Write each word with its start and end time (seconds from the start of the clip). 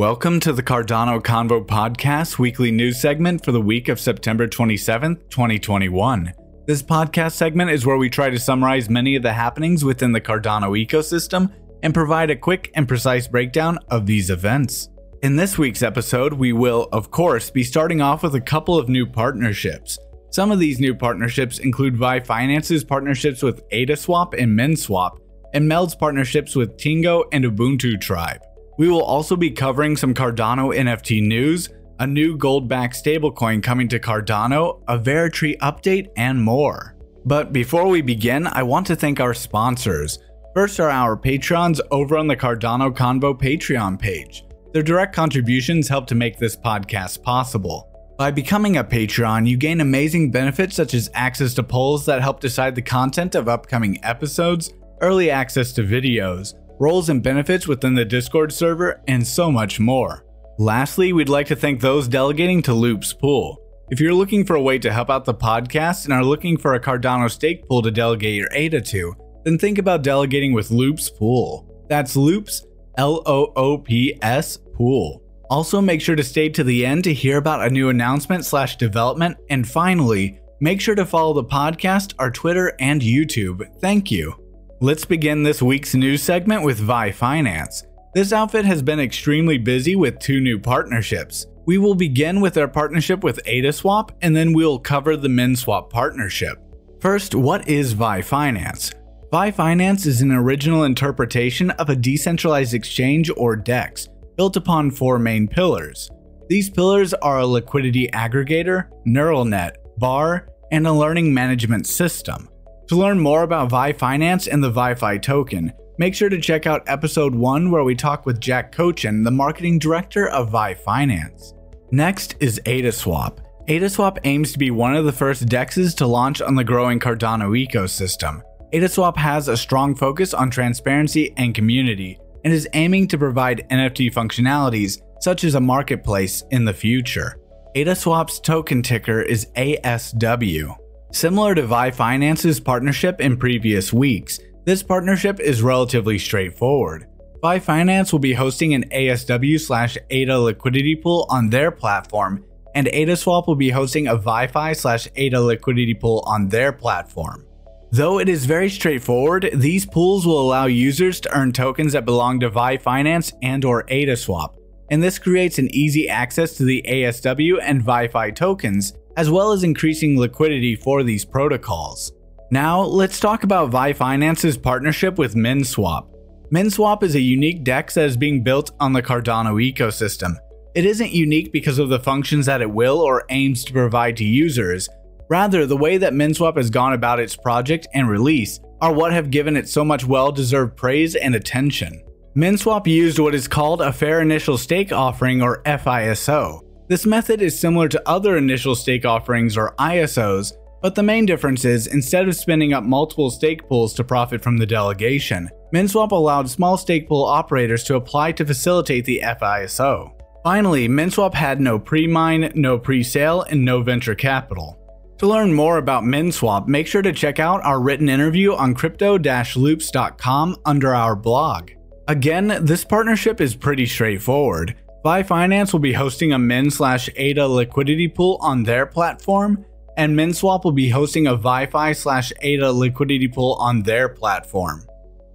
Welcome 0.00 0.40
to 0.40 0.54
the 0.54 0.62
Cardano 0.62 1.20
Convo 1.20 1.62
Podcast 1.62 2.38
weekly 2.38 2.70
news 2.70 2.98
segment 2.98 3.44
for 3.44 3.52
the 3.52 3.60
week 3.60 3.90
of 3.90 4.00
September 4.00 4.48
27th, 4.48 5.28
2021. 5.28 6.32
This 6.66 6.82
podcast 6.82 7.32
segment 7.32 7.70
is 7.70 7.84
where 7.84 7.98
we 7.98 8.08
try 8.08 8.30
to 8.30 8.38
summarize 8.38 8.88
many 8.88 9.14
of 9.14 9.22
the 9.22 9.34
happenings 9.34 9.84
within 9.84 10.12
the 10.12 10.20
Cardano 10.22 10.70
ecosystem 10.70 11.52
and 11.82 11.92
provide 11.92 12.30
a 12.30 12.34
quick 12.34 12.70
and 12.74 12.88
precise 12.88 13.28
breakdown 13.28 13.78
of 13.90 14.06
these 14.06 14.30
events. 14.30 14.88
In 15.22 15.36
this 15.36 15.58
week's 15.58 15.82
episode, 15.82 16.32
we 16.32 16.54
will, 16.54 16.88
of 16.92 17.10
course, 17.10 17.50
be 17.50 17.62
starting 17.62 18.00
off 18.00 18.22
with 18.22 18.34
a 18.34 18.40
couple 18.40 18.78
of 18.78 18.88
new 18.88 19.04
partnerships. 19.04 19.98
Some 20.30 20.50
of 20.50 20.58
these 20.58 20.80
new 20.80 20.94
partnerships 20.94 21.58
include 21.58 21.94
VyFinance's 21.94 22.84
partnerships 22.84 23.42
with 23.42 23.68
AdaSwap 23.68 24.32
and 24.32 24.58
MinSwap, 24.58 25.18
and 25.52 25.68
Meld's 25.68 25.94
partnerships 25.94 26.56
with 26.56 26.78
Tingo 26.78 27.24
and 27.32 27.44
Ubuntu 27.44 28.00
Tribe. 28.00 28.40
We 28.80 28.88
will 28.88 29.02
also 29.02 29.36
be 29.36 29.50
covering 29.50 29.94
some 29.94 30.14
Cardano 30.14 30.74
NFT 30.74 31.22
news, 31.22 31.68
a 31.98 32.06
new 32.06 32.34
gold 32.38 32.66
backed 32.66 32.94
stablecoin 32.94 33.62
coming 33.62 33.88
to 33.88 33.98
Cardano, 33.98 34.82
a 34.88 34.98
Veritree 34.98 35.58
update, 35.58 36.08
and 36.16 36.42
more. 36.42 36.96
But 37.26 37.52
before 37.52 37.88
we 37.88 38.00
begin, 38.00 38.46
I 38.46 38.62
want 38.62 38.86
to 38.86 38.96
thank 38.96 39.20
our 39.20 39.34
sponsors. 39.34 40.18
First 40.54 40.80
are 40.80 40.88
our 40.88 41.14
patrons 41.14 41.82
over 41.90 42.16
on 42.16 42.26
the 42.26 42.38
Cardano 42.38 42.90
Convo 42.90 43.38
Patreon 43.38 43.98
page. 43.98 44.46
Their 44.72 44.82
direct 44.82 45.14
contributions 45.14 45.86
help 45.86 46.06
to 46.06 46.14
make 46.14 46.38
this 46.38 46.56
podcast 46.56 47.22
possible. 47.22 47.86
By 48.16 48.30
becoming 48.30 48.78
a 48.78 48.84
Patreon, 48.84 49.46
you 49.46 49.58
gain 49.58 49.82
amazing 49.82 50.30
benefits 50.30 50.74
such 50.74 50.94
as 50.94 51.10
access 51.12 51.52
to 51.52 51.62
polls 51.62 52.06
that 52.06 52.22
help 52.22 52.40
decide 52.40 52.74
the 52.74 52.80
content 52.80 53.34
of 53.34 53.46
upcoming 53.46 54.02
episodes, 54.02 54.72
early 55.02 55.30
access 55.30 55.74
to 55.74 55.82
videos, 55.82 56.54
roles 56.80 57.08
and 57.08 57.22
benefits 57.22 57.68
within 57.68 57.94
the 57.94 58.04
Discord 58.04 58.52
server, 58.52 59.00
and 59.06 59.24
so 59.24 59.52
much 59.52 59.78
more. 59.78 60.24
Lastly, 60.58 61.12
we'd 61.12 61.28
like 61.28 61.46
to 61.48 61.56
thank 61.56 61.80
those 61.80 62.08
delegating 62.08 62.62
to 62.62 62.74
Loop's 62.74 63.12
pool. 63.12 63.58
If 63.90 64.00
you're 64.00 64.14
looking 64.14 64.44
for 64.44 64.56
a 64.56 64.62
way 64.62 64.78
to 64.78 64.92
help 64.92 65.10
out 65.10 65.24
the 65.24 65.34
podcast 65.34 66.04
and 66.04 66.14
are 66.14 66.24
looking 66.24 66.56
for 66.56 66.74
a 66.74 66.80
Cardano 66.80 67.30
stake 67.30 67.66
pool 67.68 67.82
to 67.82 67.90
delegate 67.90 68.34
your 68.34 68.48
ADA 68.52 68.80
to, 68.80 69.14
then 69.44 69.58
think 69.58 69.78
about 69.78 70.02
delegating 70.02 70.52
with 70.52 70.70
Loop's 70.70 71.10
pool. 71.10 71.86
That's 71.88 72.16
Loops 72.16 72.64
L 72.96 73.22
O 73.26 73.52
O 73.56 73.78
P 73.78 74.18
S 74.22 74.58
pool. 74.74 75.22
Also, 75.50 75.80
make 75.80 76.00
sure 76.00 76.14
to 76.14 76.22
stay 76.22 76.48
to 76.48 76.62
the 76.62 76.86
end 76.86 77.04
to 77.04 77.12
hear 77.12 77.36
about 77.36 77.66
a 77.66 77.70
new 77.70 77.88
announcement 77.88 78.44
slash 78.44 78.76
development. 78.76 79.36
And 79.48 79.68
finally, 79.68 80.38
make 80.60 80.80
sure 80.80 80.94
to 80.94 81.04
follow 81.04 81.34
the 81.34 81.44
podcast, 81.44 82.14
our 82.18 82.30
Twitter, 82.30 82.72
and 82.78 83.02
YouTube. 83.02 83.66
Thank 83.80 84.10
you. 84.10 84.34
Let's 84.82 85.04
begin 85.04 85.42
this 85.42 85.60
week's 85.60 85.94
news 85.94 86.22
segment 86.22 86.64
with 86.64 86.80
VyFinance. 86.80 87.84
This 88.14 88.32
outfit 88.32 88.64
has 88.64 88.80
been 88.80 88.98
extremely 88.98 89.58
busy 89.58 89.94
with 89.94 90.18
two 90.18 90.40
new 90.40 90.58
partnerships. 90.58 91.44
We 91.66 91.76
will 91.76 91.94
begin 91.94 92.40
with 92.40 92.56
our 92.56 92.66
partnership 92.66 93.22
with 93.22 93.44
AdaSwap, 93.44 94.08
and 94.22 94.34
then 94.34 94.54
we'll 94.54 94.78
cover 94.78 95.18
the 95.18 95.28
MinSwap 95.28 95.90
partnership. 95.90 96.56
First, 96.98 97.34
what 97.34 97.68
is 97.68 97.94
VyFinance? 97.94 98.94
Vi 99.30 99.50
Finance 99.50 100.06
is 100.06 100.22
an 100.22 100.32
original 100.32 100.84
interpretation 100.84 101.72
of 101.72 101.90
a 101.90 101.94
decentralized 101.94 102.72
exchange 102.72 103.30
or 103.36 103.56
DEX, 103.56 104.08
built 104.38 104.56
upon 104.56 104.90
four 104.90 105.18
main 105.18 105.46
pillars. 105.46 106.10
These 106.48 106.70
pillars 106.70 107.12
are 107.12 107.40
a 107.40 107.46
liquidity 107.46 108.08
aggregator, 108.08 108.88
neural 109.04 109.44
net, 109.44 109.76
bar, 109.98 110.48
and 110.72 110.86
a 110.86 110.92
learning 110.92 111.34
management 111.34 111.86
system. 111.86 112.48
To 112.90 112.96
learn 112.96 113.20
more 113.20 113.44
about 113.44 113.70
VyFinance 113.70 114.52
and 114.52 114.64
the 114.64 114.72
VyFi 114.72 115.22
token, 115.22 115.72
make 115.98 116.12
sure 116.12 116.28
to 116.28 116.40
check 116.40 116.66
out 116.66 116.82
episode 116.88 117.32
1 117.32 117.70
where 117.70 117.84
we 117.84 117.94
talk 117.94 118.26
with 118.26 118.40
Jack 118.40 118.72
Cochin, 118.72 119.22
the 119.22 119.30
marketing 119.30 119.78
director 119.78 120.28
of 120.28 120.50
VyFinance. 120.50 121.52
Next 121.92 122.34
is 122.40 122.60
AdaSwap. 122.66 123.38
AdaSwap 123.68 124.18
aims 124.24 124.52
to 124.52 124.58
be 124.58 124.72
one 124.72 124.96
of 124.96 125.04
the 125.04 125.12
first 125.12 125.46
DEXs 125.46 125.94
to 125.98 126.06
launch 126.08 126.42
on 126.42 126.56
the 126.56 126.64
growing 126.64 126.98
Cardano 126.98 127.56
ecosystem. 127.56 128.42
AdaSwap 128.72 129.16
has 129.16 129.46
a 129.46 129.56
strong 129.56 129.94
focus 129.94 130.34
on 130.34 130.50
transparency 130.50 131.32
and 131.36 131.54
community 131.54 132.18
and 132.44 132.52
is 132.52 132.66
aiming 132.72 133.06
to 133.06 133.18
provide 133.18 133.68
NFT 133.70 134.12
functionalities 134.12 135.00
such 135.20 135.44
as 135.44 135.54
a 135.54 135.60
marketplace 135.60 136.42
in 136.50 136.64
the 136.64 136.74
future. 136.74 137.38
AdaSwap's 137.76 138.40
token 138.40 138.82
ticker 138.82 139.22
is 139.22 139.46
ASW. 139.54 140.76
Similar 141.12 141.56
to 141.56 141.62
VyFinance's 141.62 142.60
partnership 142.60 143.20
in 143.20 143.36
previous 143.36 143.92
weeks, 143.92 144.38
this 144.64 144.82
partnership 144.82 145.40
is 145.40 145.60
relatively 145.60 146.18
straightforward. 146.18 147.08
VyFinance 147.42 148.12
will 148.12 148.20
be 148.20 148.32
hosting 148.32 148.74
an 148.74 148.88
ASW 148.90 149.58
slash 149.58 149.98
ADA 150.10 150.38
liquidity 150.38 150.94
pool 150.94 151.26
on 151.28 151.50
their 151.50 151.72
platform, 151.72 152.44
and 152.76 152.86
AdaSwap 152.86 153.48
will 153.48 153.56
be 153.56 153.70
hosting 153.70 154.06
a 154.06 154.16
VyFi 154.16 154.76
slash 154.76 155.08
ADA 155.16 155.40
liquidity 155.40 155.94
pool 155.94 156.22
on 156.26 156.48
their 156.48 156.70
platform. 156.72 157.44
Though 157.90 158.20
it 158.20 158.28
is 158.28 158.46
very 158.46 158.70
straightforward, 158.70 159.50
these 159.52 159.84
pools 159.84 160.24
will 160.24 160.40
allow 160.40 160.66
users 160.66 161.18
to 161.20 161.36
earn 161.36 161.50
tokens 161.52 161.92
that 161.92 162.04
belong 162.04 162.38
to 162.40 162.50
VyFinance 162.50 163.32
and 163.42 163.64
or 163.64 163.82
AdaSwap, 163.86 164.54
and 164.90 165.02
this 165.02 165.18
creates 165.18 165.58
an 165.58 165.74
easy 165.74 166.08
access 166.08 166.56
to 166.56 166.64
the 166.64 166.84
ASW 166.86 167.58
and 167.60 167.82
VyFi 167.82 168.32
tokens, 168.32 168.92
as 169.16 169.30
well 169.30 169.52
as 169.52 169.64
increasing 169.64 170.18
liquidity 170.18 170.76
for 170.76 171.02
these 171.02 171.24
protocols. 171.24 172.12
Now, 172.50 172.80
let's 172.82 173.20
talk 173.20 173.44
about 173.44 173.70
VyFinance's 173.70 174.58
partnership 174.58 175.18
with 175.18 175.34
MinSwap. 175.34 176.08
MinSwap 176.52 177.02
is 177.02 177.14
a 177.14 177.20
unique 177.20 177.62
DEX 177.64 177.94
that 177.94 178.06
is 178.06 178.16
being 178.16 178.42
built 178.42 178.72
on 178.80 178.92
the 178.92 179.02
Cardano 179.02 179.54
ecosystem. 179.60 180.34
It 180.74 180.84
isn't 180.84 181.12
unique 181.12 181.52
because 181.52 181.78
of 181.78 181.88
the 181.88 182.00
functions 182.00 182.46
that 182.46 182.62
it 182.62 182.70
will 182.70 183.00
or 183.00 183.24
aims 183.30 183.64
to 183.64 183.72
provide 183.72 184.16
to 184.16 184.24
users, 184.24 184.88
Rather, 185.30 185.64
the 185.64 185.76
way 185.76 185.96
that 185.96 186.12
MinSwap 186.12 186.56
has 186.56 186.70
gone 186.70 186.92
about 186.92 187.20
its 187.20 187.36
project 187.36 187.86
and 187.94 188.08
release 188.08 188.58
are 188.80 188.92
what 188.92 189.12
have 189.12 189.30
given 189.30 189.56
it 189.56 189.68
so 189.68 189.84
much 189.84 190.04
well 190.04 190.32
deserved 190.32 190.76
praise 190.76 191.14
and 191.14 191.36
attention. 191.36 192.02
MinSwap 192.36 192.88
used 192.88 193.20
what 193.20 193.34
is 193.34 193.46
called 193.46 193.80
a 193.80 193.92
Fair 193.92 194.20
Initial 194.20 194.58
Stake 194.58 194.90
Offering 194.90 195.40
or 195.40 195.62
FISO. 195.62 196.62
This 196.90 197.06
method 197.06 197.40
is 197.40 197.56
similar 197.56 197.86
to 197.86 198.02
other 198.04 198.36
initial 198.36 198.74
stake 198.74 199.04
offerings 199.04 199.56
or 199.56 199.76
ISOs, 199.78 200.54
but 200.82 200.96
the 200.96 201.04
main 201.04 201.24
difference 201.24 201.64
is 201.64 201.86
instead 201.86 202.26
of 202.26 202.34
spinning 202.34 202.72
up 202.72 202.82
multiple 202.82 203.30
stake 203.30 203.68
pools 203.68 203.94
to 203.94 204.02
profit 204.02 204.42
from 204.42 204.56
the 204.56 204.66
delegation, 204.66 205.48
MinSwap 205.72 206.10
allowed 206.10 206.50
small 206.50 206.76
stake 206.76 207.06
pool 207.08 207.22
operators 207.22 207.84
to 207.84 207.94
apply 207.94 208.32
to 208.32 208.44
facilitate 208.44 209.04
the 209.04 209.20
FISO. 209.22 210.10
Finally, 210.42 210.88
MinSwap 210.88 211.32
had 211.32 211.60
no 211.60 211.78
pre 211.78 212.08
mine, 212.08 212.50
no 212.56 212.76
pre 212.76 213.04
sale, 213.04 213.42
and 213.42 213.64
no 213.64 213.82
venture 213.82 214.16
capital. 214.16 214.76
To 215.18 215.28
learn 215.28 215.52
more 215.52 215.78
about 215.78 216.02
MinSwap, 216.02 216.66
make 216.66 216.88
sure 216.88 217.02
to 217.02 217.12
check 217.12 217.38
out 217.38 217.62
our 217.62 217.80
written 217.80 218.08
interview 218.08 218.56
on 218.56 218.74
crypto-loops.com 218.74 220.56
under 220.66 220.92
our 220.92 221.14
blog. 221.14 221.70
Again, 222.08 222.58
this 222.62 222.82
partnership 222.82 223.40
is 223.40 223.54
pretty 223.54 223.86
straightforward. 223.86 224.74
VyFinance 225.04 225.72
will 225.72 225.80
be 225.80 225.94
hosting 225.94 226.32
a 226.32 226.38
Min 226.38 226.70
slash 226.70 227.08
ADA 227.16 227.46
liquidity 227.48 228.06
pool 228.06 228.36
on 228.42 228.64
their 228.64 228.84
platform, 228.84 229.64
and 229.96 230.14
MinSwap 230.14 230.64
will 230.64 230.72
be 230.72 230.90
hosting 230.90 231.26
a 231.26 231.38
VyFi 231.38 231.96
slash 231.96 232.32
ADA 232.42 232.70
liquidity 232.70 233.26
pool 233.26 233.56
on 233.58 233.82
their 233.82 234.10
platform. 234.10 234.86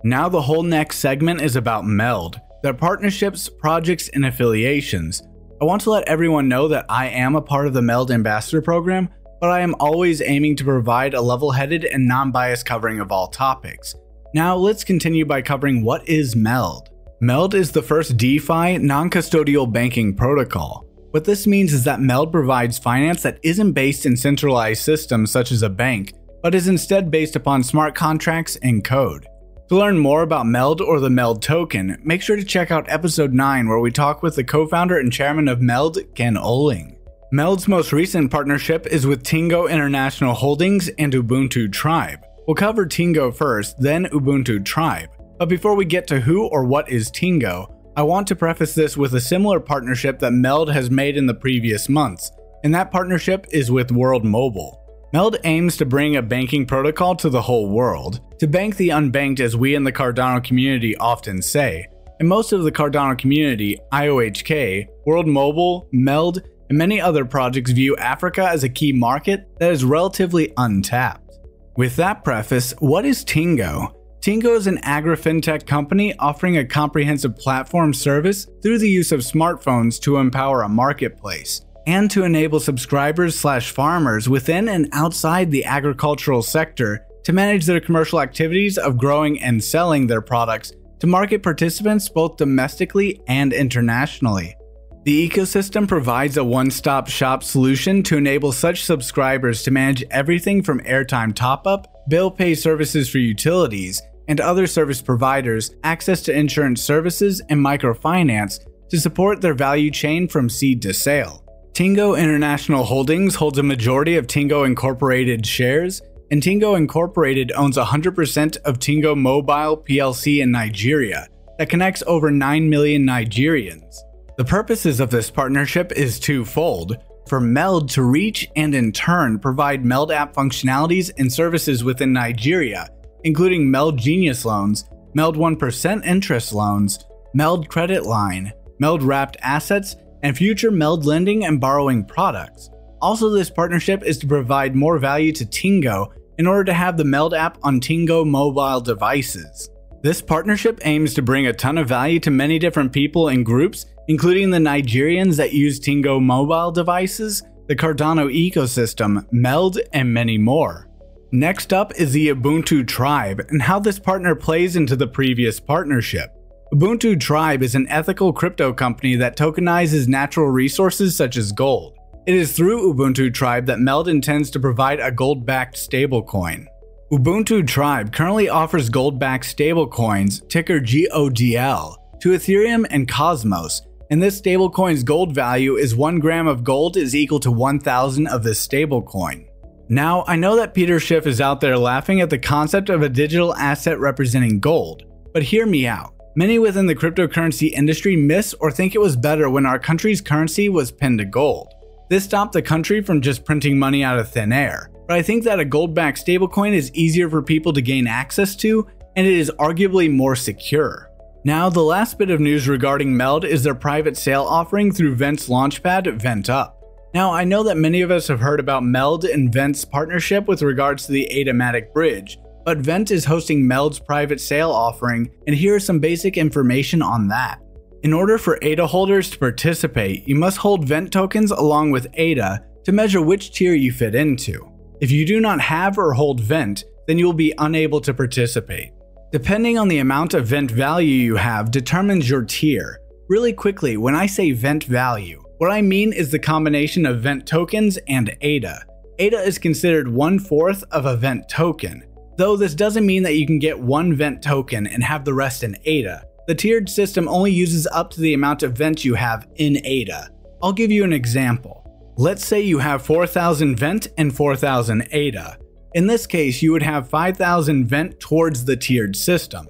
Now, 0.04 0.30
the 0.30 0.42
whole 0.42 0.62
next 0.62 1.00
segment 1.00 1.42
is 1.42 1.56
about 1.56 1.84
Meld, 1.84 2.40
their 2.62 2.76
partnerships, 2.76 3.50
projects, 3.50 4.08
and 4.10 4.24
affiliations. 4.24 5.24
I 5.60 5.66
want 5.66 5.82
to 5.82 5.90
let 5.90 6.08
everyone 6.08 6.48
know 6.48 6.68
that 6.68 6.86
I 6.88 7.08
am 7.08 7.36
a 7.36 7.42
part 7.42 7.66
of 7.66 7.74
the 7.74 7.82
Meld 7.82 8.12
Ambassador 8.12 8.62
program, 8.62 9.10
but 9.42 9.50
I 9.50 9.62
am 9.62 9.76
always 9.80 10.22
aiming 10.22 10.58
to 10.58 10.64
provide 10.64 11.16
a 11.16 11.22
level 11.22 11.50
headed 11.50 11.86
and 11.86 12.08
non 12.08 12.32
biased 12.32 12.68
covering 12.68 13.00
of 13.00 13.12
all 13.12 13.30
topics. 13.30 13.96
Now, 14.36 14.56
let's 14.56 14.84
continue 14.84 15.26
by 15.26 15.42
covering 15.42 15.84
what 15.84 16.08
is 16.08 16.36
MELD. 16.36 16.90
MELD 17.22 17.56
is 17.56 17.72
the 17.72 17.82
first 17.82 18.18
DeFi 18.18 18.78
non 18.78 19.10
custodial 19.10 19.72
banking 19.72 20.14
protocol. 20.14 20.86
What 21.12 21.24
this 21.24 21.48
means 21.48 21.72
is 21.72 21.86
that 21.86 22.02
MELD 22.02 22.30
provides 22.30 22.78
finance 22.78 23.24
that 23.24 23.40
isn't 23.42 23.72
based 23.72 24.06
in 24.06 24.18
centralized 24.18 24.84
systems 24.84 25.32
such 25.32 25.54
as 25.54 25.64
a 25.64 25.70
bank, 25.70 26.12
but 26.44 26.54
is 26.54 26.68
instead 26.68 27.10
based 27.10 27.38
upon 27.38 27.64
smart 27.64 27.96
contracts 27.96 28.58
and 28.58 28.84
code. 28.84 29.28
To 29.70 29.78
learn 29.78 29.98
more 29.98 30.24
about 30.24 30.46
MELD 30.46 30.82
or 30.82 31.00
the 31.00 31.10
MELD 31.10 31.42
token, 31.42 31.98
make 32.04 32.22
sure 32.22 32.36
to 32.36 32.44
check 32.44 32.70
out 32.70 32.90
episode 32.90 33.34
9 33.34 33.70
where 33.70 33.80
we 33.80 33.92
talk 33.92 34.22
with 34.22 34.36
the 34.36 34.44
co 34.44 34.68
founder 34.68 35.00
and 35.00 35.12
chairman 35.12 35.48
of 35.48 35.62
MELD, 35.62 36.00
Ken 36.16 36.36
Oling. 36.36 36.98
Meld's 37.32 37.68
most 37.68 37.94
recent 37.94 38.30
partnership 38.30 38.86
is 38.88 39.08
with 39.08 39.24
Tingo 39.24 39.70
International 39.70 40.34
Holdings 40.34 40.90
and 41.00 41.14
Ubuntu 41.14 41.72
Tribe. 41.72 42.26
We'll 42.46 42.56
cover 42.56 42.86
Tingo 42.86 43.34
first, 43.34 43.80
then 43.80 44.06
Ubuntu 44.08 44.64
Tribe. 44.64 45.10
But 45.38 45.50
before 45.50 45.76
we 45.76 45.86
get 45.86 46.08
to 46.08 46.22
who 46.22 46.46
or 46.46 46.64
what 46.64 46.90
is 46.90 47.12
Tingo, 47.12 47.74
I 47.98 48.04
want 48.04 48.28
to 48.28 48.36
preface 48.36 48.74
this 48.74 48.96
with 48.96 49.14
a 49.16 49.22
similar 49.22 49.60
partnership 49.60 50.20
that 50.20 50.32
Meld 50.32 50.72
has 50.72 50.90
made 50.90 51.18
in 51.18 51.26
the 51.26 51.34
previous 51.34 51.90
months, 51.90 52.32
and 52.64 52.74
that 52.74 52.92
partnership 52.92 53.46
is 53.52 53.72
with 53.72 53.92
World 53.92 54.24
Mobile. 54.24 54.82
Meld 55.14 55.38
aims 55.44 55.78
to 55.78 55.86
bring 55.86 56.16
a 56.16 56.22
banking 56.22 56.66
protocol 56.66 57.16
to 57.16 57.30
the 57.30 57.42
whole 57.42 57.70
world, 57.70 58.22
to 58.40 58.48
bank 58.48 58.78
the 58.78 58.90
unbanked 58.90 59.40
as 59.40 59.56
we 59.56 59.76
in 59.76 59.84
the 59.84 59.92
Cardano 59.92 60.44
community 60.44 60.96
often 60.98 61.42
say, 61.42 61.88
and 62.20 62.30
most 62.30 62.54
of 62.54 62.64
the 62.64 62.72
Cardano 62.72 63.18
community, 63.18 63.78
IOHK, 63.92 64.88
World 65.06 65.28
Mobile, 65.28 65.88
Meld, 65.92 66.42
and 66.70 66.78
many 66.78 67.00
other 67.00 67.26
projects 67.26 67.72
view 67.72 67.96
Africa 67.98 68.48
as 68.50 68.64
a 68.64 68.70
key 68.70 68.92
market 68.92 69.48
that 69.60 69.72
is 69.72 69.84
relatively 69.84 70.54
untapped. 70.58 71.38
With 71.78 71.96
that 71.98 72.24
preface, 72.24 72.74
what 72.80 73.06
is 73.06 73.24
Tingo? 73.24 73.94
Tingo 74.26 74.56
is 74.56 74.66
an 74.66 74.80
agri-fintech 74.80 75.68
company 75.68 76.18
offering 76.18 76.58
a 76.58 76.66
comprehensive 76.66 77.38
platform 77.38 77.94
service 77.94 78.48
through 78.64 78.80
the 78.80 78.90
use 78.90 79.12
of 79.12 79.20
smartphones 79.20 80.02
to 80.02 80.18
empower 80.18 80.64
a 80.64 80.68
marketplace 80.68 81.62
and 81.86 82.10
to 82.10 82.24
enable 82.24 82.60
subscribers 82.60 83.38
slash 83.38 83.70
farmers 83.70 84.28
within 84.28 84.68
and 84.68 84.90
outside 84.94 85.52
the 85.52 85.64
agricultural 85.64 86.42
sector 86.42 87.06
to 87.24 87.34
manage 87.34 87.68
their 87.68 87.80
commercial 87.80 88.20
activities 88.20 88.80
of 88.80 88.98
growing 88.98 89.40
and 89.42 89.64
selling 89.64 90.08
their 90.08 90.22
products 90.22 90.74
to 90.98 91.06
market 91.06 91.44
participants 91.44 92.10
both 92.10 92.36
domestically 92.36 93.22
and 93.28 93.54
internationally. 93.54 94.56
The 95.04 95.30
ecosystem 95.30 95.88
provides 95.88 96.38
a 96.38 96.44
one 96.44 96.72
stop 96.72 97.08
shop 97.08 97.44
solution 97.44 98.02
to 98.02 98.18
enable 98.18 98.52
such 98.52 98.86
subscribers 98.86 99.62
to 99.62 99.70
manage 99.70 100.04
everything 100.10 100.64
from 100.64 100.80
airtime 100.80 101.36
top 101.36 101.68
up, 101.68 102.10
bill 102.10 102.32
pay 102.32 102.56
services 102.56 103.08
for 103.08 103.20
utilities, 103.20 104.02
and 104.28 104.40
other 104.40 104.68
service 104.68 105.02
providers 105.02 105.76
access 105.84 106.22
to 106.24 106.38
insurance 106.38 106.82
services 106.82 107.42
and 107.50 107.60
microfinance 107.60 108.60
to 108.90 109.00
support 109.00 109.42
their 109.42 109.54
value 109.54 109.92
chain 109.92 110.28
from 110.28 110.50
seed 110.50 110.82
to 110.82 110.94
sale. 110.94 111.44
Tingo 111.74 112.18
International 112.18 112.84
Holdings 112.84 113.36
holds 113.36 113.58
a 113.58 113.64
majority 113.64 114.16
of 114.16 114.28
Tingo 114.28 114.66
Incorporated 114.66 115.46
shares, 115.46 116.02
and 116.32 116.42
Tingo 116.42 116.78
Incorporated 116.78 117.52
owns 117.52 117.78
100% 117.78 118.58
of 118.58 118.80
Tingo 118.80 119.16
Mobile 119.16 119.84
PLC 119.84 120.42
in 120.42 120.52
Nigeria 120.52 121.28
that 121.58 121.70
connects 121.70 122.04
over 122.08 122.32
9 122.32 122.70
million 122.70 123.06
Nigerians. 123.06 123.98
The 124.38 124.46
purposes 124.46 125.00
of 125.00 125.10
this 125.10 125.30
partnership 125.30 125.92
is 125.94 126.20
twofold 126.20 126.98
for 127.28 127.40
Meld 127.40 127.90
to 127.90 128.04
reach 128.04 128.48
and 128.56 128.76
in 128.76 128.92
turn 128.92 129.40
provide 129.40 129.84
Meld 129.84 130.12
app 130.12 130.34
functionalities 130.34 131.12
and 131.18 131.32
services 131.32 131.84
within 131.84 132.14
Nigeria, 132.14 132.90
including 133.26 133.70
Meld 133.70 133.98
Genius 133.98 134.46
loans, 134.46 134.86
Meld 135.14 135.36
1% 135.36 136.06
interest 136.06 136.54
loans, 136.54 137.00
Meld 137.34 137.68
credit 137.68 138.06
line, 138.06 138.54
Meld 138.80 139.04
wrapped 139.04 139.36
assets, 139.42 139.98
and 140.24 140.38
future 140.38 140.72
Meld 140.72 141.06
lending 141.06 141.46
and 141.46 141.60
borrowing 141.60 142.06
products. 142.06 142.70
Also, 143.02 143.30
this 143.30 143.50
partnership 143.50 144.04
is 144.04 144.18
to 144.20 144.28
provide 144.28 144.76
more 144.76 144.98
value 144.98 145.34
to 145.34 145.46
Tingo 145.46 146.08
in 146.38 146.48
order 146.48 146.64
to 146.64 146.74
have 146.74 146.96
the 146.96 147.04
Meld 147.04 147.34
app 147.34 147.58
on 147.64 147.82
Tingo 147.82 148.26
mobile 148.26 148.80
devices. 148.80 149.70
This 150.02 150.22
partnership 150.22 150.80
aims 150.86 151.14
to 151.16 151.22
bring 151.22 151.48
a 151.48 151.54
ton 151.54 151.78
of 151.78 151.90
value 151.90 152.20
to 152.22 152.32
many 152.32 152.60
different 152.60 152.94
people 152.94 153.28
and 153.28 153.46
groups 153.46 153.86
including 154.08 154.52
the 154.52 154.58
Nigerians 154.58 155.38
that 155.38 155.54
use 155.54 155.80
Tingo 155.80 156.22
mobile 156.22 156.72
devices, 156.72 157.44
the 157.68 157.76
Cardano 157.76 158.32
ecosystem, 158.32 159.26
Meld, 159.32 159.80
and 159.94 160.14
many 160.14 160.38
more. 160.38 160.88
Next 161.36 161.74
up 161.74 161.92
is 161.98 162.14
the 162.14 162.30
Ubuntu 162.30 162.88
Tribe 162.88 163.46
and 163.50 163.62
how 163.62 163.78
this 163.78 164.00
partner 164.00 164.36
plays 164.36 164.78
into 164.78 164.96
the 164.96 165.06
previous 165.06 165.60
partnership. 165.60 166.34
Ubuntu 166.74 167.20
Tribe 167.20 167.62
is 167.62 167.76
an 167.76 167.90
ethical 167.90 168.32
crypto 168.32 168.72
company 168.72 169.18
that 169.18 169.36
tokenizes 169.36 170.08
natural 170.08 170.50
resources 170.50 171.14
such 171.14 171.36
as 171.36 171.52
gold. 171.52 171.98
It 172.26 172.36
is 172.36 172.54
through 172.54 172.94
Ubuntu 172.94 173.34
Tribe 173.34 173.66
that 173.66 173.82
Meld 173.82 174.08
intends 174.08 174.50
to 174.52 174.62
provide 174.62 175.02
a 175.02 175.12
gold 175.12 175.46
backed 175.46 175.76
stablecoin. 175.76 176.68
Ubuntu 177.12 177.68
Tribe 177.68 178.14
currently 178.14 178.48
offers 178.48 178.88
gold 178.88 179.20
backed 179.20 179.44
stablecoins, 179.44 180.48
ticker 180.48 180.80
GODL, 180.80 181.98
to 182.22 182.30
Ethereum 182.30 182.86
and 182.90 183.10
Cosmos, 183.10 183.82
and 184.10 184.24
this 184.24 184.40
stablecoin's 184.40 185.04
gold 185.04 185.36
value 185.36 185.76
is 185.76 185.98
1 185.98 186.20
gram 186.20 186.48
of 186.48 186.64
gold 186.64 186.96
is 186.96 187.14
equal 187.14 187.42
to 187.42 187.52
1000 187.52 188.26
of 188.26 188.44
this 188.44 188.66
stablecoin. 188.66 189.45
Now, 189.88 190.24
I 190.28 190.36
know 190.36 190.56
that 190.56 190.74
Peter 190.74 191.00
Schiff 191.00 191.28
is 191.28 191.40
out 191.40 191.62
there 191.62 191.78
laughing 191.78 192.20
at 192.22 192.32
the 192.32 192.40
concept 192.40 192.90
of 192.90 193.04
a 193.04 193.10
digital 193.10 193.56
asset 193.56 194.00
representing 194.00 194.60
gold, 194.60 195.04
but 195.32 195.44
hear 195.44 195.68
me 195.68 195.86
out. 195.86 196.14
Many 196.36 196.58
within 196.58 196.88
the 196.88 196.96
cryptocurrency 196.96 197.72
industry 197.72 198.16
miss 198.16 198.54
or 198.56 198.72
think 198.72 198.96
it 198.96 199.02
was 199.02 199.16
better 199.16 199.50
when 199.50 199.66
our 199.66 199.78
country's 199.78 200.22
currency 200.22 200.70
was 200.70 200.92
pinned 200.92 201.20
to 201.20 201.26
gold. 201.26 201.72
This 202.10 202.24
stopped 202.24 202.54
the 202.54 202.62
country 202.62 203.02
from 203.02 203.22
just 203.22 203.46
printing 203.46 203.78
money 203.78 204.04
out 204.04 204.18
of 204.18 204.28
thin 204.28 204.52
air. 204.52 204.90
But 205.08 205.18
I 205.18 205.22
think 205.22 205.44
that 205.44 205.60
a 205.60 205.66
gold 205.66 205.94
backed 205.94 206.26
stablecoin 206.26 206.74
is 206.74 206.92
easier 206.94 207.30
for 207.30 207.44
people 207.44 207.72
to 207.74 207.82
gain 207.82 208.08
access 208.08 208.56
to, 208.58 208.88
and 209.16 209.26
it 209.26 209.34
is 209.34 209.52
arguably 209.60 210.12
more 210.12 210.36
secure. 210.36 211.12
Now, 211.44 211.70
the 211.70 211.84
last 211.84 212.18
bit 212.18 212.32
of 212.32 212.40
news 212.40 212.68
regarding 212.68 213.16
Meld 213.16 213.46
is 213.46 213.64
their 213.64 213.76
private 213.76 214.18
sale 214.18 214.44
offering 214.44 214.92
through 214.92 215.16
Vent's 215.16 215.48
launchpad, 215.48 216.20
VentUp. 216.20 216.74
Now, 217.16 217.32
I 217.32 217.46
know 217.46 217.64
that 217.64 217.78
many 217.78 218.02
of 218.02 218.12
us 218.12 218.28
have 218.28 218.42
heard 218.42 218.60
about 218.60 218.84
Meld 218.84 219.24
and 219.24 219.50
Vent's 219.50 219.86
partnership 219.86 220.50
with 220.50 220.62
regards 220.62 221.06
to 221.06 221.14
the 221.14 221.26
AdaMatic 221.32 221.94
bridge, 221.94 222.38
but 222.66 222.80
Vent 222.80 223.10
is 223.10 223.24
hosting 223.24 223.66
Meld's 223.66 224.00
private 224.00 224.42
sale 224.42 224.70
offering, 224.70 225.32
and 225.48 225.56
here 225.56 225.78
is 225.78 225.86
some 225.86 226.00
basic 226.00 226.36
information 226.36 227.02
on 227.02 227.30
that. 227.30 227.62
In 228.04 228.12
order 228.12 228.38
for 228.38 228.60
ADA 228.62 228.86
holders 228.86 229.30
to 229.30 229.40
participate, 229.40 230.28
you 230.28 230.36
must 230.36 230.58
hold 230.58 230.90
Vent 230.90 231.14
tokens 231.14 231.52
along 231.52 231.92
with 231.92 232.06
ADA 232.16 232.66
to 232.84 232.92
measure 232.92 233.22
which 233.22 233.54
tier 233.54 233.76
you 233.76 233.94
fit 233.94 234.14
into. 234.14 234.70
If 235.00 235.10
you 235.10 235.26
do 235.26 235.40
not 235.40 235.62
have 235.62 235.98
or 235.98 236.12
hold 236.12 236.42
Vent, 236.42 236.84
then 237.08 237.18
you 237.18 237.26
will 237.26 237.32
be 237.32 237.54
unable 237.60 238.02
to 238.02 238.14
participate. 238.14 238.92
Depending 239.32 239.78
on 239.78 239.88
the 239.88 240.00
amount 240.00 240.34
of 240.34 240.48
vent 240.48 240.70
value 240.70 241.08
you 241.08 241.38
have 241.38 241.72
determines 241.72 242.30
your 242.30 242.44
tier. 242.44 243.00
Really 243.30 243.54
quickly, 243.54 243.96
when 243.96 244.16
I 244.16 244.26
say 244.26 244.52
vent 244.52 244.84
value, 244.84 245.45
what 245.58 245.72
I 245.72 245.82
mean 245.82 246.12
is 246.12 246.32
the 246.32 246.40
combination 246.40 247.06
of 247.06 247.22
vent 247.22 247.48
tokens 247.48 247.98
and 248.08 248.36
ADA. 248.42 248.86
ADA 249.20 249.42
is 249.44 249.58
considered 249.58 250.08
one 250.08 250.38
fourth 250.38 250.84
of 250.92 251.06
a 251.06 251.16
vent 251.16 251.48
token, 251.48 252.04
though 252.38 252.58
this 252.58 252.76
doesn't 252.76 253.06
mean 253.06 253.24
that 253.24 253.36
you 253.36 253.48
can 253.48 253.60
get 253.60 253.80
one 253.80 254.14
vent 254.14 254.44
token 254.44 254.86
and 254.86 255.04
have 255.04 255.24
the 255.24 255.34
rest 255.34 255.64
in 255.64 255.78
ADA. 255.86 256.26
The 256.48 256.56
tiered 256.56 256.90
system 256.90 257.28
only 257.28 257.52
uses 257.52 257.88
up 257.88 258.12
to 258.12 258.22
the 258.22 258.34
amount 258.34 258.64
of 258.64 258.78
vent 258.78 259.06
you 259.06 259.16
have 259.16 259.48
in 259.56 259.84
ADA. 259.86 260.30
I'll 260.62 260.74
give 260.74 260.92
you 260.92 261.04
an 261.04 261.14
example. 261.14 261.82
Let's 262.18 262.46
say 262.46 262.62
you 262.62 262.80
have 262.80 263.06
4000 263.06 263.78
vent 263.78 264.08
and 264.18 264.36
4000 264.36 265.08
ADA. 265.12 265.58
In 265.94 266.08
this 266.08 266.28
case, 266.28 266.62
you 266.62 266.74
would 266.74 266.84
have 266.84 267.10
5,000 267.10 267.86
vent 267.86 268.20
towards 268.20 268.66
the 268.66 268.76
tiered 268.76 269.16
system. 269.16 269.68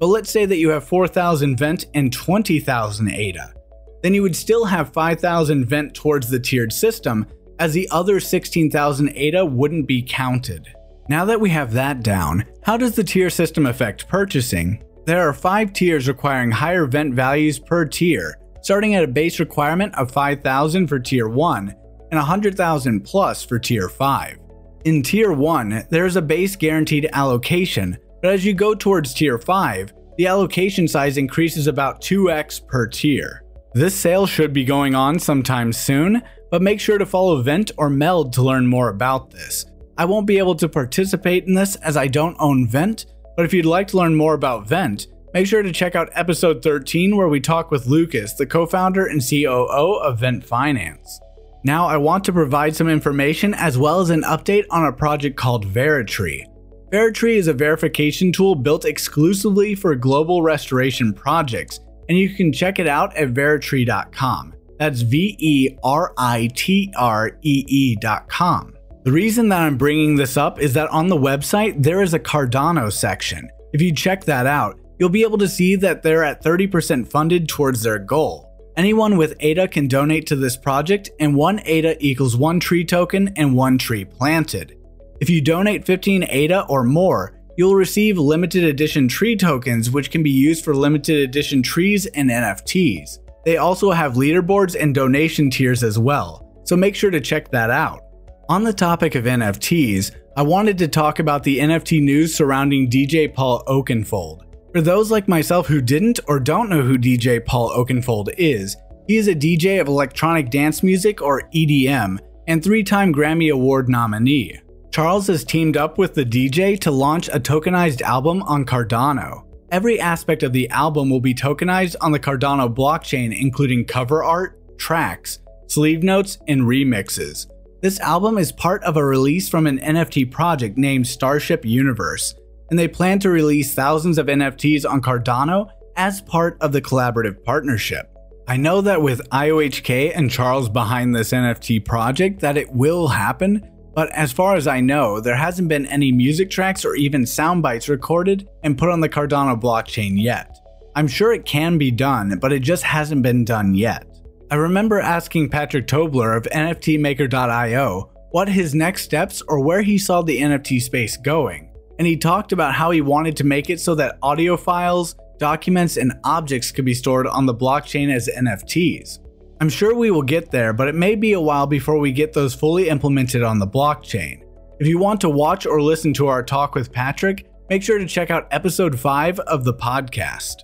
But 0.00 0.08
let's 0.08 0.30
say 0.30 0.44
that 0.46 0.56
you 0.56 0.70
have 0.70 0.84
4,000 0.84 1.56
vent 1.56 1.86
and 1.94 2.12
20,000 2.12 3.10
ADA. 3.10 3.54
Then 4.02 4.14
you 4.14 4.22
would 4.22 4.36
still 4.36 4.64
have 4.64 4.92
5,000 4.92 5.64
vent 5.64 5.94
towards 5.94 6.28
the 6.28 6.40
tiered 6.40 6.72
system, 6.72 7.26
as 7.58 7.72
the 7.72 7.88
other 7.90 8.20
16,000 8.20 9.10
ADA 9.14 9.44
wouldn't 9.44 9.88
be 9.88 10.02
counted. 10.02 10.68
Now 11.08 11.24
that 11.24 11.40
we 11.40 11.50
have 11.50 11.72
that 11.72 12.02
down, 12.02 12.44
how 12.62 12.76
does 12.76 12.94
the 12.94 13.04
tier 13.04 13.30
system 13.30 13.66
affect 13.66 14.08
purchasing? 14.08 14.84
There 15.06 15.26
are 15.28 15.32
5 15.32 15.72
tiers 15.72 16.06
requiring 16.06 16.50
higher 16.50 16.86
vent 16.86 17.14
values 17.14 17.58
per 17.58 17.84
tier, 17.86 18.38
starting 18.62 18.94
at 18.94 19.04
a 19.04 19.08
base 19.08 19.40
requirement 19.40 19.94
of 19.94 20.10
5,000 20.10 20.86
for 20.86 20.98
tier 20.98 21.28
1 21.28 21.74
and 22.10 22.18
100,000 22.18 23.00
plus 23.00 23.44
for 23.44 23.58
tier 23.58 23.88
5. 23.88 24.38
In 24.84 25.02
Tier 25.02 25.32
1, 25.32 25.86
there 25.90 26.06
is 26.06 26.16
a 26.16 26.22
base 26.22 26.54
guaranteed 26.54 27.10
allocation, 27.12 27.98
but 28.22 28.32
as 28.32 28.44
you 28.44 28.54
go 28.54 28.74
towards 28.74 29.12
Tier 29.12 29.36
5, 29.36 29.92
the 30.16 30.26
allocation 30.26 30.86
size 30.86 31.18
increases 31.18 31.66
about 31.66 32.00
2x 32.00 32.66
per 32.66 32.86
tier. 32.86 33.42
This 33.78 33.94
sale 33.94 34.26
should 34.26 34.52
be 34.52 34.64
going 34.64 34.96
on 34.96 35.20
sometime 35.20 35.72
soon, 35.72 36.20
but 36.50 36.62
make 36.62 36.80
sure 36.80 36.98
to 36.98 37.06
follow 37.06 37.40
Vent 37.42 37.70
or 37.78 37.88
Meld 37.88 38.32
to 38.32 38.42
learn 38.42 38.66
more 38.66 38.88
about 38.88 39.30
this. 39.30 39.66
I 39.96 40.04
won't 40.04 40.26
be 40.26 40.38
able 40.38 40.56
to 40.56 40.68
participate 40.68 41.44
in 41.44 41.54
this 41.54 41.76
as 41.76 41.96
I 41.96 42.08
don't 42.08 42.36
own 42.40 42.66
Vent, 42.66 43.06
but 43.36 43.44
if 43.44 43.54
you'd 43.54 43.66
like 43.66 43.86
to 43.88 43.96
learn 43.96 44.16
more 44.16 44.34
about 44.34 44.66
Vent, 44.66 45.06
make 45.32 45.46
sure 45.46 45.62
to 45.62 45.70
check 45.70 45.94
out 45.94 46.10
episode 46.14 46.60
13 46.60 47.16
where 47.16 47.28
we 47.28 47.38
talk 47.38 47.70
with 47.70 47.86
Lucas, 47.86 48.34
the 48.34 48.46
co 48.46 48.66
founder 48.66 49.06
and 49.06 49.22
COO 49.22 50.00
of 50.02 50.18
Vent 50.18 50.44
Finance. 50.44 51.20
Now, 51.62 51.86
I 51.86 51.98
want 51.98 52.24
to 52.24 52.32
provide 52.32 52.74
some 52.74 52.88
information 52.88 53.54
as 53.54 53.78
well 53.78 54.00
as 54.00 54.10
an 54.10 54.22
update 54.22 54.64
on 54.70 54.86
a 54.86 54.92
project 54.92 55.36
called 55.36 55.64
Veritree. 55.64 56.42
Veritree 56.90 57.36
is 57.36 57.46
a 57.46 57.52
verification 57.52 58.32
tool 58.32 58.56
built 58.56 58.84
exclusively 58.84 59.76
for 59.76 59.94
global 59.94 60.42
restoration 60.42 61.12
projects, 61.12 61.78
and 62.08 62.18
you 62.18 62.30
can 62.30 62.52
check 62.52 62.78
it 62.78 62.86
out 62.86 63.16
at 63.16 63.34
veritree.com. 63.34 64.54
That's 64.78 65.00
V 65.00 65.36
E 65.38 65.76
R 65.82 66.12
I 66.16 66.48
T 66.54 66.92
R 66.96 67.36
E 67.42 67.64
E.com. 67.66 68.74
The 69.04 69.12
reason 69.12 69.48
that 69.48 69.62
I'm 69.62 69.76
bringing 69.76 70.16
this 70.16 70.36
up 70.36 70.60
is 70.60 70.74
that 70.74 70.90
on 70.90 71.08
the 71.08 71.16
website 71.16 71.82
there 71.82 72.02
is 72.02 72.14
a 72.14 72.18
Cardano 72.18 72.92
section. 72.92 73.48
If 73.72 73.82
you 73.82 73.92
check 73.92 74.24
that 74.24 74.46
out, 74.46 74.78
you'll 74.98 75.08
be 75.08 75.22
able 75.22 75.38
to 75.38 75.48
see 75.48 75.76
that 75.76 76.02
they're 76.02 76.24
at 76.24 76.42
30% 76.42 77.10
funded 77.10 77.48
towards 77.48 77.82
their 77.82 77.98
goal. 77.98 78.48
Anyone 78.76 79.16
with 79.16 79.34
ADA 79.40 79.68
can 79.68 79.88
donate 79.88 80.26
to 80.28 80.36
this 80.36 80.56
project, 80.56 81.10
and 81.18 81.34
one 81.34 81.60
ADA 81.64 81.96
equals 82.04 82.36
one 82.36 82.60
tree 82.60 82.84
token 82.84 83.32
and 83.36 83.56
one 83.56 83.76
tree 83.76 84.04
planted. 84.04 84.76
If 85.20 85.28
you 85.28 85.40
donate 85.40 85.84
15 85.84 86.24
ADA 86.28 86.64
or 86.66 86.84
more, 86.84 87.37
you'll 87.58 87.74
receive 87.74 88.16
limited 88.16 88.62
edition 88.62 89.08
tree 89.08 89.34
tokens, 89.34 89.90
which 89.90 90.12
can 90.12 90.22
be 90.22 90.30
used 90.30 90.64
for 90.64 90.76
limited 90.76 91.16
edition 91.16 91.60
trees 91.60 92.06
and 92.06 92.30
NFTs. 92.30 93.18
They 93.44 93.56
also 93.56 93.90
have 93.90 94.14
leaderboards 94.14 94.80
and 94.80 94.94
donation 94.94 95.50
tiers 95.50 95.82
as 95.82 95.98
well, 95.98 96.48
so 96.62 96.76
make 96.76 96.94
sure 96.94 97.10
to 97.10 97.20
check 97.20 97.50
that 97.50 97.68
out. 97.68 98.04
On 98.48 98.62
the 98.62 98.72
topic 98.72 99.16
of 99.16 99.24
NFTs, 99.24 100.12
I 100.36 100.42
wanted 100.42 100.78
to 100.78 100.86
talk 100.86 101.18
about 101.18 101.42
the 101.42 101.58
NFT 101.58 102.00
news 102.00 102.32
surrounding 102.32 102.88
DJ 102.88 103.34
Paul 103.34 103.64
Oakenfold. 103.66 104.42
For 104.72 104.80
those 104.80 105.10
like 105.10 105.26
myself 105.26 105.66
who 105.66 105.80
didn't 105.80 106.20
or 106.28 106.38
don't 106.38 106.70
know 106.70 106.82
who 106.82 106.96
DJ 106.96 107.44
Paul 107.44 107.70
Oakenfold 107.70 108.32
is, 108.38 108.76
he 109.08 109.16
is 109.16 109.26
a 109.26 109.34
DJ 109.34 109.80
of 109.80 109.88
electronic 109.88 110.50
dance 110.50 110.84
music 110.84 111.20
or 111.20 111.48
EDM 111.52 112.20
and 112.46 112.62
three 112.62 112.84
time 112.84 113.12
Grammy 113.12 113.52
Award 113.52 113.88
nominee. 113.88 114.60
Charles 114.90 115.26
has 115.26 115.44
teamed 115.44 115.76
up 115.76 115.98
with 115.98 116.14
the 116.14 116.24
DJ 116.24 116.78
to 116.80 116.90
launch 116.90 117.28
a 117.28 117.38
tokenized 117.38 118.00
album 118.00 118.42
on 118.42 118.64
Cardano. 118.64 119.44
Every 119.70 120.00
aspect 120.00 120.42
of 120.42 120.52
the 120.52 120.68
album 120.70 121.10
will 121.10 121.20
be 121.20 121.34
tokenized 121.34 121.94
on 122.00 122.10
the 122.10 122.18
Cardano 122.18 122.74
blockchain, 122.74 123.38
including 123.38 123.84
cover 123.84 124.24
art, 124.24 124.58
tracks, 124.78 125.40
sleeve 125.66 126.02
notes, 126.02 126.38
and 126.48 126.62
remixes. 126.62 127.46
This 127.82 128.00
album 128.00 128.38
is 128.38 128.50
part 128.50 128.82
of 128.82 128.96
a 128.96 129.04
release 129.04 129.48
from 129.48 129.66
an 129.66 129.78
NFT 129.78 130.30
project 130.30 130.78
named 130.78 131.06
Starship 131.06 131.64
Universe, 131.64 132.34
and 132.70 132.78
they 132.78 132.88
plan 132.88 133.18
to 133.20 133.30
release 133.30 133.74
thousands 133.74 134.18
of 134.18 134.26
NFTs 134.26 134.88
on 134.88 135.02
Cardano 135.02 135.68
as 135.96 136.22
part 136.22 136.56
of 136.60 136.72
the 136.72 136.82
collaborative 136.82 137.44
partnership. 137.44 138.10
I 138.48 138.56
know 138.56 138.80
that 138.80 139.02
with 139.02 139.28
IOHK 139.28 140.12
and 140.16 140.30
Charles 140.30 140.70
behind 140.70 141.14
this 141.14 141.32
NFT 141.32 141.84
project 141.84 142.40
that 142.40 142.56
it 142.56 142.72
will 142.72 143.08
happen, 143.08 143.68
but 143.98 144.12
as 144.12 144.30
far 144.30 144.54
as 144.54 144.68
I 144.68 144.78
know, 144.78 145.18
there 145.18 145.34
hasn't 145.34 145.66
been 145.66 145.84
any 145.86 146.12
music 146.12 146.50
tracks 146.50 146.84
or 146.84 146.94
even 146.94 147.26
sound 147.26 147.64
bites 147.64 147.88
recorded 147.88 148.48
and 148.62 148.78
put 148.78 148.90
on 148.90 149.00
the 149.00 149.08
Cardano 149.08 149.60
blockchain 149.60 150.12
yet. 150.14 150.56
I'm 150.94 151.08
sure 151.08 151.32
it 151.32 151.44
can 151.44 151.78
be 151.78 151.90
done, 151.90 152.38
but 152.38 152.52
it 152.52 152.60
just 152.60 152.84
hasn't 152.84 153.24
been 153.24 153.44
done 153.44 153.74
yet. 153.74 154.06
I 154.52 154.54
remember 154.54 155.00
asking 155.00 155.48
Patrick 155.48 155.88
Tobler 155.88 156.36
of 156.36 156.44
NFTmaker.io 156.44 158.12
what 158.30 158.48
his 158.48 158.72
next 158.72 159.02
steps 159.02 159.42
or 159.48 159.58
where 159.64 159.82
he 159.82 159.98
saw 159.98 160.22
the 160.22 160.42
NFT 160.42 160.80
space 160.80 161.16
going, 161.16 161.68
and 161.98 162.06
he 162.06 162.16
talked 162.16 162.52
about 162.52 162.74
how 162.74 162.92
he 162.92 163.00
wanted 163.00 163.36
to 163.38 163.44
make 163.44 163.68
it 163.68 163.80
so 163.80 163.96
that 163.96 164.18
audio 164.22 164.56
files, 164.56 165.16
documents, 165.38 165.96
and 165.96 166.12
objects 166.22 166.70
could 166.70 166.84
be 166.84 166.94
stored 166.94 167.26
on 167.26 167.46
the 167.46 167.52
blockchain 167.52 168.14
as 168.14 168.28
NFTs. 168.28 169.18
I'm 169.60 169.68
sure 169.68 169.92
we 169.92 170.12
will 170.12 170.22
get 170.22 170.52
there, 170.52 170.72
but 170.72 170.86
it 170.86 170.94
may 170.94 171.16
be 171.16 171.32
a 171.32 171.40
while 171.40 171.66
before 171.66 171.98
we 171.98 172.12
get 172.12 172.32
those 172.32 172.54
fully 172.54 172.88
implemented 172.88 173.42
on 173.42 173.58
the 173.58 173.66
blockchain. 173.66 174.44
If 174.78 174.86
you 174.86 174.98
want 174.98 175.20
to 175.22 175.28
watch 175.28 175.66
or 175.66 175.82
listen 175.82 176.12
to 176.14 176.28
our 176.28 176.44
talk 176.44 176.76
with 176.76 176.92
Patrick, 176.92 177.50
make 177.68 177.82
sure 177.82 177.98
to 177.98 178.06
check 178.06 178.30
out 178.30 178.46
episode 178.52 179.00
5 179.00 179.40
of 179.40 179.64
the 179.64 179.74
podcast. 179.74 180.62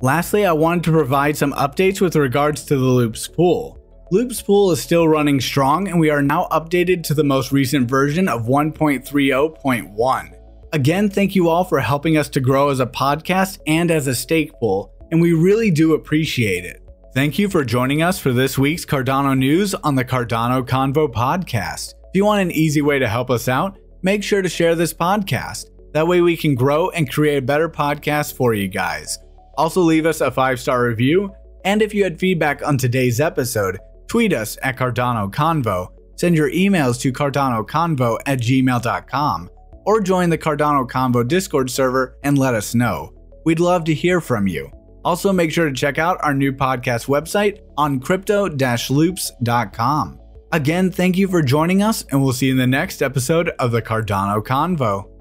Lastly, 0.00 0.46
I 0.46 0.52
wanted 0.52 0.84
to 0.84 0.92
provide 0.92 1.36
some 1.36 1.54
updates 1.54 2.00
with 2.00 2.14
regards 2.14 2.62
to 2.66 2.76
the 2.76 2.84
Loops 2.84 3.26
pool. 3.26 3.80
Loops 4.12 4.40
pool 4.40 4.70
is 4.70 4.80
still 4.80 5.08
running 5.08 5.40
strong 5.40 5.88
and 5.88 5.98
we 5.98 6.10
are 6.10 6.22
now 6.22 6.46
updated 6.52 7.02
to 7.04 7.14
the 7.14 7.24
most 7.24 7.50
recent 7.50 7.90
version 7.90 8.28
of 8.28 8.46
1.30.1. 8.46 10.32
Again, 10.72 11.10
thank 11.10 11.34
you 11.34 11.48
all 11.48 11.64
for 11.64 11.80
helping 11.80 12.16
us 12.16 12.28
to 12.28 12.40
grow 12.40 12.68
as 12.68 12.78
a 12.78 12.86
podcast 12.86 13.58
and 13.66 13.90
as 13.90 14.06
a 14.06 14.14
stake 14.14 14.52
pool, 14.60 14.92
and 15.10 15.20
we 15.20 15.32
really 15.32 15.72
do 15.72 15.94
appreciate 15.94 16.64
it. 16.64 16.85
Thank 17.16 17.38
you 17.38 17.48
for 17.48 17.64
joining 17.64 18.02
us 18.02 18.18
for 18.18 18.30
this 18.30 18.58
week's 18.58 18.84
Cardano 18.84 19.34
news 19.34 19.74
on 19.74 19.94
the 19.94 20.04
Cardano 20.04 20.62
Convo 20.62 21.10
podcast. 21.10 21.94
If 22.08 22.10
you 22.12 22.26
want 22.26 22.42
an 22.42 22.50
easy 22.50 22.82
way 22.82 22.98
to 22.98 23.08
help 23.08 23.30
us 23.30 23.48
out, 23.48 23.78
make 24.02 24.22
sure 24.22 24.42
to 24.42 24.50
share 24.50 24.74
this 24.74 24.92
podcast. 24.92 25.70
That 25.94 26.06
way 26.06 26.20
we 26.20 26.36
can 26.36 26.54
grow 26.54 26.90
and 26.90 27.10
create 27.10 27.38
a 27.38 27.40
better 27.40 27.70
podcast 27.70 28.36
for 28.36 28.52
you 28.52 28.68
guys. 28.68 29.18
Also, 29.56 29.80
leave 29.80 30.04
us 30.04 30.20
a 30.20 30.30
five 30.30 30.60
star 30.60 30.84
review. 30.84 31.32
And 31.64 31.80
if 31.80 31.94
you 31.94 32.04
had 32.04 32.20
feedback 32.20 32.62
on 32.62 32.76
today's 32.76 33.18
episode, 33.18 33.78
tweet 34.08 34.34
us 34.34 34.58
at 34.62 34.76
Cardano 34.76 35.32
Convo, 35.32 35.88
send 36.16 36.36
your 36.36 36.50
emails 36.50 37.00
to 37.00 37.14
cardanoconvo 37.14 38.18
at 38.26 38.40
gmail.com, 38.40 39.50
or 39.86 40.00
join 40.02 40.28
the 40.28 40.36
Cardano 40.36 40.86
Convo 40.86 41.26
Discord 41.26 41.70
server 41.70 42.18
and 42.22 42.36
let 42.36 42.52
us 42.52 42.74
know. 42.74 43.14
We'd 43.46 43.58
love 43.58 43.84
to 43.84 43.94
hear 43.94 44.20
from 44.20 44.46
you. 44.46 44.70
Also, 45.06 45.32
make 45.32 45.52
sure 45.52 45.66
to 45.66 45.72
check 45.72 45.98
out 45.98 46.18
our 46.24 46.34
new 46.34 46.52
podcast 46.52 47.06
website 47.06 47.60
on 47.78 48.00
crypto 48.00 48.48
loops.com. 48.48 50.18
Again, 50.50 50.90
thank 50.90 51.16
you 51.16 51.28
for 51.28 51.42
joining 51.42 51.80
us, 51.80 52.04
and 52.10 52.20
we'll 52.20 52.32
see 52.32 52.46
you 52.46 52.52
in 52.52 52.58
the 52.58 52.66
next 52.66 53.02
episode 53.02 53.50
of 53.60 53.70
the 53.70 53.80
Cardano 53.80 54.44
Convo. 54.44 55.15